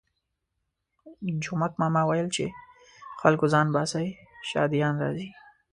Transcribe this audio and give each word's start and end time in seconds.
جومک 1.43 1.73
ماما 1.81 2.01
ویل 2.05 2.27
چې 2.35 2.45
خلکو 3.21 3.45
ځان 3.53 3.67
باسئ 3.75 4.07
شهادیان 4.49 4.93
راځي. 5.03 5.29